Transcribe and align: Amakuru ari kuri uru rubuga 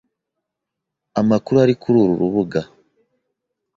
Amakuru 1.19 1.57
ari 1.63 1.73
kuri 1.81 1.97
uru 2.03 2.13
rubuga 2.21 2.61